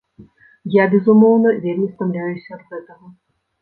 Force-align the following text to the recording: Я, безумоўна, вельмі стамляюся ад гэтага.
Я, 0.77 0.83
безумоўна, 0.95 1.53
вельмі 1.69 1.87
стамляюся 1.95 2.49
ад 2.61 2.69
гэтага. 2.69 3.17